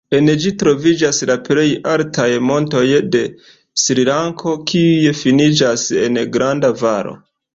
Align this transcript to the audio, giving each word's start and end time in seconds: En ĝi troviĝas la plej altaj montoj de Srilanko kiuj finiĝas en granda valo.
En 0.17 0.29
ĝi 0.43 0.51
troviĝas 0.61 1.17
la 1.29 1.33
plej 1.49 1.65
altaj 1.95 2.25
montoj 2.51 2.81
de 3.15 3.21
Srilanko 3.83 4.53
kiuj 4.71 5.15
finiĝas 5.21 5.87
en 6.07 6.19
granda 6.37 6.75
valo. 6.83 7.17